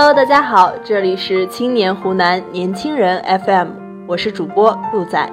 [0.00, 3.70] Hello，大家好，这里是青年湖南年轻人 FM，
[4.06, 5.28] 我是主播陆仔。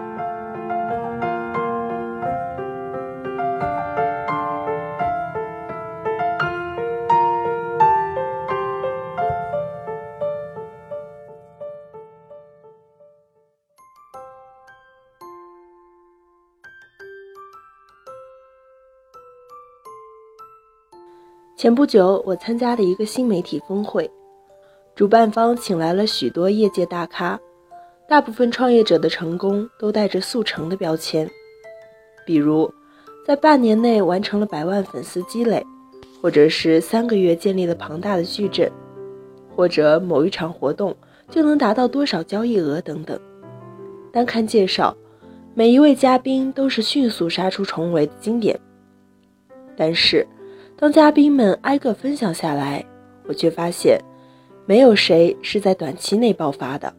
[21.56, 24.10] 前不久，我参加了一个新媒体峰会，
[24.96, 27.38] 主办方请来了许多业界大咖，
[28.08, 31.30] 大部分创业者的成功都带着速成的标签，
[32.26, 32.74] 比如
[33.28, 35.62] 在半年内完成了百万粉丝积累，
[36.22, 38.72] 或者是三个月建立了庞大的矩阵，
[39.54, 40.96] 或者某一场活动
[41.30, 43.20] 就能达到多少交易额等等。
[44.14, 44.96] 单看介绍，
[45.54, 48.58] 每一位嘉宾都是迅速杀出重围的经典，
[49.76, 50.26] 但是。
[50.78, 52.86] 当嘉宾们挨个分享下来，
[53.30, 53.98] 我却发现，
[54.66, 56.94] 没有谁是在短期内爆发的。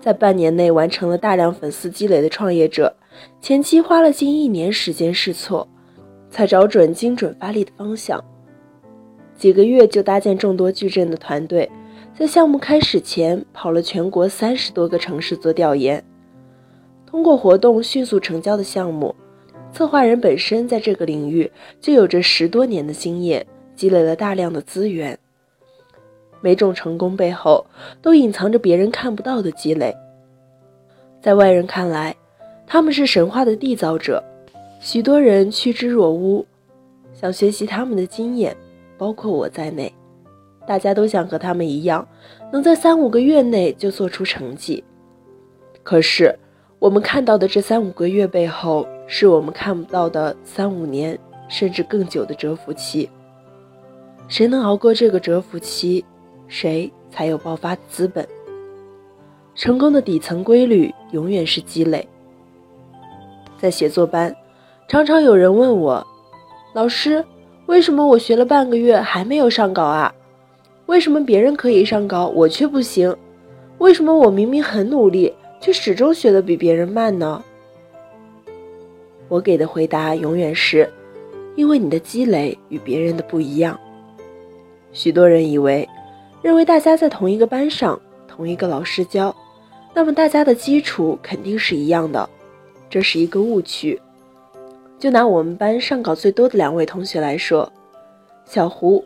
[0.00, 2.94] 在半年内完成了大量粉丝积累的创业者，
[3.40, 5.68] 前期花了近一年时间试错，
[6.30, 8.22] 才找准精准发力的方向。
[9.36, 11.68] 几个月就搭建众多矩阵的团队，
[12.16, 16.02] 在项目开始前跑了全国三十多个城市做调研，
[17.04, 19.14] 通过活动迅速成交的项目。
[19.70, 25.18] 策划人本身在这个领域就有着十多年的经验，积累了大量的资源。
[26.40, 27.64] 每种成功背后
[28.00, 29.94] 都隐藏着别人看不到的积累，
[31.20, 32.14] 在外人看来，
[32.66, 34.22] 他们是神话的缔造者，
[34.80, 36.44] 许多人趋之若鹜，
[37.12, 38.56] 想学习他们的经验，
[38.96, 39.92] 包括我在内，
[40.66, 42.06] 大家都想和他们一样，
[42.52, 44.84] 能在三五个月内就做出成绩。
[45.82, 46.38] 可是，
[46.78, 53.08] 我们看到的这三五个月背后，是我们看不到的三五年甚至更久的蛰伏期。
[54.28, 56.04] 谁能熬过这个蛰伏期，
[56.48, 58.26] 谁才有爆发的资本。
[59.54, 62.06] 成功的底层规律永远是积累。
[63.56, 64.34] 在写作班，
[64.88, 66.06] 常常有人问我
[66.74, 67.24] ：“老师，
[67.66, 70.14] 为什么我学了半个月还没有上稿啊？
[70.86, 73.14] 为什么别人可以上稿，我却不行？
[73.78, 77.42] 为什么我明明很努力？”却始终学得比别人慢呢？
[79.26, 80.88] 我给的回答永远是：
[81.56, 83.76] 因为你的积累与别人的不一样。
[84.92, 85.84] 许多人以为，
[86.42, 89.34] 认为大家在同一个班上，同一个老师教，
[89.94, 92.28] 那么大家的基础肯定是一样的，
[92.88, 94.00] 这是一个误区。
[94.98, 97.70] 就拿我们班上稿最多的两位同学来说，
[98.44, 99.04] 小胡，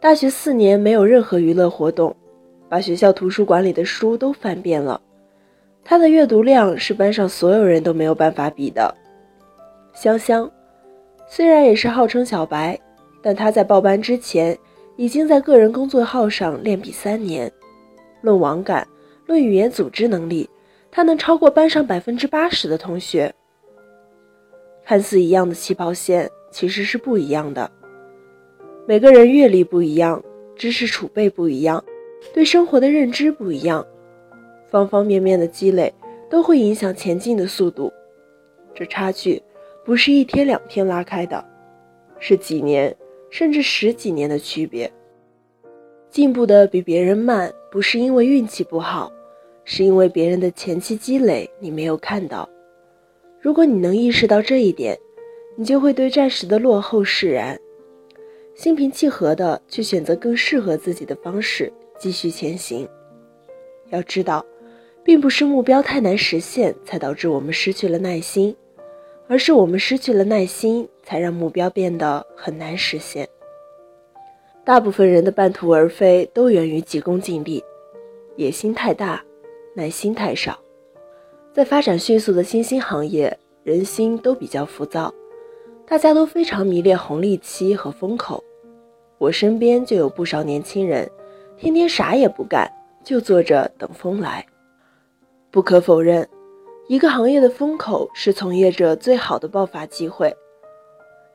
[0.00, 2.14] 大学四年没有任何娱乐活动，
[2.68, 5.00] 把学校图书馆里的书都翻遍了。
[5.84, 8.94] 他的阅读量是班上所有人都没有办法比的。
[9.92, 10.50] 香香，
[11.26, 12.78] 虽然也是号称小白，
[13.22, 14.56] 但他在报班之前
[14.96, 17.50] 已经在个人工作号上练笔三年。
[18.22, 18.86] 论网感，
[19.26, 20.48] 论语言组织能力，
[20.90, 23.34] 他能超过班上百分之八十的同学。
[24.84, 27.70] 看似一样的起跑线，其实是不一样的。
[28.86, 30.22] 每个人阅历不一样，
[30.56, 31.82] 知识储备不一样，
[32.34, 33.86] 对生活的认知不一样。
[34.68, 35.92] 方方面面的积累
[36.28, 37.92] 都会影响前进的速度，
[38.74, 39.42] 这差距
[39.84, 41.44] 不是一天两天拉开的，
[42.18, 42.94] 是几年
[43.30, 44.90] 甚至十几年的区别。
[46.10, 49.10] 进步的比别人慢，不是因为运气不好，
[49.64, 52.48] 是因为别人的前期积累你没有看到。
[53.40, 54.98] 如果你能意识到这一点，
[55.56, 57.58] 你就会对暂时的落后释然，
[58.54, 62.86] 心平气和的去选择更适合自己的方式继续前行。
[63.90, 64.44] 要知道。
[65.02, 68.54] 并不是目标太难实现才导致我们失去了耐心，
[69.30, 73.28] 而是我们失去了耐心，才让目标变得很难实现。
[74.64, 77.62] 大部分人的半途而废都源于急功近利，
[78.34, 79.22] 野心太大，
[79.76, 80.58] 耐心太少。
[81.52, 85.14] 在发展迅速的新兴行业，人心都比较浮躁，
[85.86, 88.42] 大家都非常迷恋红利期和风口。
[89.18, 91.08] 我身边就有不少年轻人，
[91.56, 92.68] 天天啥也不干，
[93.04, 94.44] 就坐着等风来。
[95.52, 96.28] 不可否认，
[96.90, 100.36] 一个行业的风口是从业者最好的爆发机会。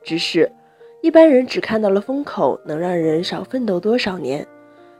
[0.04, 0.52] 只是，
[1.00, 4.46] 一般人只看到了风口能让人少奋斗多少年，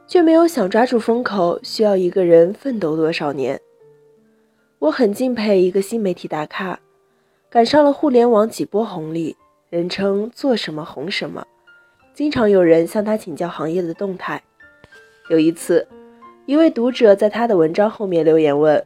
[0.06, 3.60] 却没有想抓住风口需要一个人奋斗多少年。
[4.78, 6.80] 我很敬佩一个新媒体大咖，
[7.50, 9.36] 赶上了互联网几波红利，
[9.68, 11.46] 人称做什么红什么，
[12.14, 14.42] 经常有人向他请教行业的动态。
[15.28, 15.86] 有一次，
[16.46, 18.82] 一位读者在他的文章后面留言问。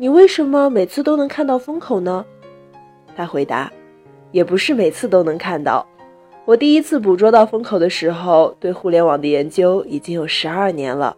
[0.00, 2.24] 你为什么每次都能看到风口呢？
[3.14, 3.70] 他回答
[4.32, 5.86] ：“也不是每次都能看到，
[6.46, 11.14] 我第一次捕捉到风口的时候，对互联网的研究已经有十二年了。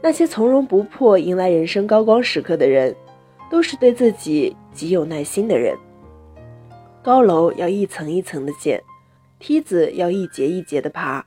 [0.00, 2.94] 那些从容不迫迎来人生高光时刻的人，
[3.50, 5.76] 都是对自己极有耐心的人。
[7.02, 8.80] 高楼要一层一层的建，
[9.40, 11.26] 梯子要一节一节的爬，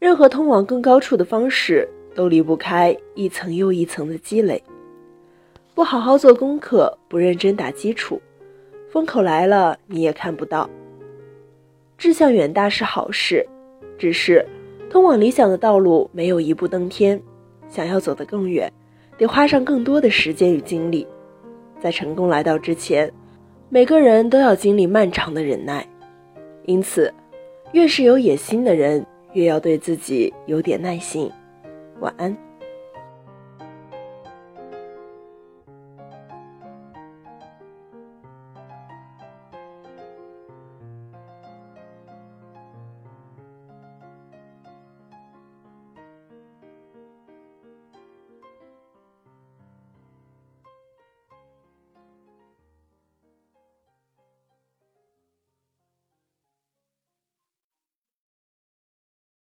[0.00, 4.60] 任何通往更高处的方式都离不开一层又一层的积累。
[5.80, 8.20] 不好好做功课，不认真打基础，
[8.90, 10.68] 风口来了你也看不到。
[11.96, 13.48] 志向远大是好事，
[13.96, 14.46] 只是
[14.90, 17.18] 通往理想的道路没有一步登天，
[17.66, 18.70] 想要走得更远，
[19.16, 21.08] 得花上更多的时间与精力。
[21.80, 23.10] 在成功来到之前，
[23.70, 25.88] 每个人都要经历漫长的忍耐。
[26.66, 27.10] 因此，
[27.72, 31.32] 越是有野心的人，越要对自己有点耐心。
[32.00, 32.36] 晚安。